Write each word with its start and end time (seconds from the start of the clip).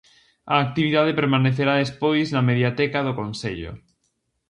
A 0.53 0.55
actividade 0.65 1.17
permanecerá 1.19 1.73
despois 1.77 2.27
na 2.35 2.45
Mediateca 2.49 2.99
do 3.07 3.13
Consello. 3.19 3.71